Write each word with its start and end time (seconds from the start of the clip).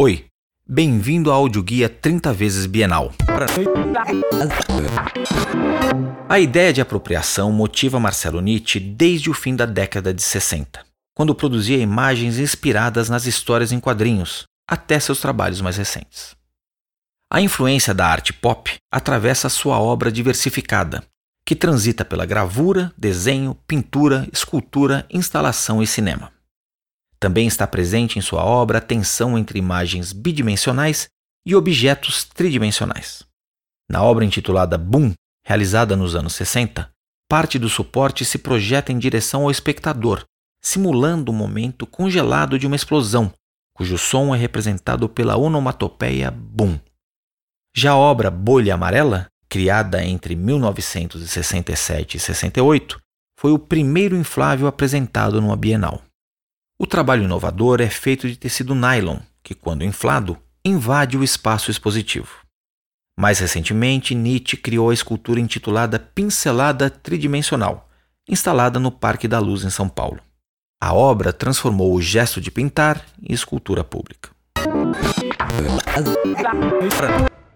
Oi, 0.00 0.26
bem-vindo 0.64 1.28
ao 1.28 1.40
audioguia 1.40 1.88
30 1.88 2.32
vezes 2.32 2.66
bienal. 2.66 3.12
A 6.28 6.38
ideia 6.38 6.72
de 6.72 6.80
apropriação 6.80 7.50
motiva 7.50 7.98
Marcelo 7.98 8.40
Nietzsche 8.40 8.78
desde 8.78 9.28
o 9.28 9.34
fim 9.34 9.56
da 9.56 9.66
década 9.66 10.14
de 10.14 10.22
60, 10.22 10.86
quando 11.16 11.34
produzia 11.34 11.78
imagens 11.78 12.38
inspiradas 12.38 13.08
nas 13.08 13.26
histórias 13.26 13.72
em 13.72 13.80
quadrinhos, 13.80 14.44
até 14.70 15.00
seus 15.00 15.18
trabalhos 15.18 15.60
mais 15.60 15.76
recentes. 15.76 16.36
A 17.28 17.40
influência 17.40 17.92
da 17.92 18.06
arte 18.06 18.32
pop 18.32 18.76
atravessa 18.92 19.48
sua 19.48 19.80
obra 19.80 20.12
diversificada, 20.12 21.02
que 21.44 21.56
transita 21.56 22.04
pela 22.04 22.24
gravura, 22.24 22.92
desenho, 22.96 23.52
pintura, 23.66 24.28
escultura, 24.32 25.04
instalação 25.10 25.82
e 25.82 25.88
cinema. 25.88 26.37
Também 27.20 27.46
está 27.46 27.66
presente 27.66 28.18
em 28.18 28.22
sua 28.22 28.44
obra 28.44 28.78
a 28.78 28.80
tensão 28.80 29.36
entre 29.36 29.58
imagens 29.58 30.12
bidimensionais 30.12 31.08
e 31.44 31.54
objetos 31.54 32.24
tridimensionais. 32.24 33.24
Na 33.90 34.02
obra 34.02 34.24
intitulada 34.24 34.78
Boom, 34.78 35.12
realizada 35.44 35.96
nos 35.96 36.14
anos 36.14 36.34
60, 36.34 36.90
parte 37.28 37.58
do 37.58 37.68
suporte 37.68 38.24
se 38.24 38.38
projeta 38.38 38.92
em 38.92 38.98
direção 38.98 39.42
ao 39.42 39.50
espectador, 39.50 40.24
simulando 40.62 41.32
o 41.32 41.34
momento 41.34 41.86
congelado 41.86 42.58
de 42.58 42.66
uma 42.66 42.76
explosão, 42.76 43.32
cujo 43.74 43.96
som 43.96 44.34
é 44.34 44.38
representado 44.38 45.08
pela 45.08 45.36
onomatopeia 45.36 46.30
boom. 46.30 46.78
Já 47.74 47.92
a 47.92 47.96
obra 47.96 48.30
Bolha 48.30 48.74
Amarela, 48.74 49.28
criada 49.48 50.04
entre 50.04 50.34
1967 50.34 52.16
e 52.16 52.20
68, 52.20 53.00
foi 53.38 53.52
o 53.52 53.58
primeiro 53.58 54.16
inflável 54.16 54.66
apresentado 54.66 55.40
numa 55.40 55.56
Bienal. 55.56 56.02
O 56.80 56.86
trabalho 56.86 57.24
inovador 57.24 57.80
é 57.80 57.90
feito 57.90 58.28
de 58.28 58.36
tecido 58.36 58.72
nylon, 58.72 59.18
que, 59.42 59.52
quando 59.52 59.84
inflado, 59.84 60.38
invade 60.64 61.18
o 61.18 61.24
espaço 61.24 61.72
expositivo. 61.72 62.28
Mais 63.18 63.40
recentemente, 63.40 64.14
Nietzsche 64.14 64.56
criou 64.56 64.90
a 64.90 64.94
escultura 64.94 65.40
intitulada 65.40 65.98
Pincelada 65.98 66.88
Tridimensional, 66.88 67.88
instalada 68.28 68.78
no 68.78 68.92
Parque 68.92 69.26
da 69.26 69.40
Luz 69.40 69.64
em 69.64 69.70
São 69.70 69.88
Paulo. 69.88 70.20
A 70.80 70.94
obra 70.94 71.32
transformou 71.32 71.92
o 71.92 72.00
gesto 72.00 72.40
de 72.40 72.48
pintar 72.48 73.04
em 73.20 73.34
escultura 73.34 73.82
pública. 73.82 74.30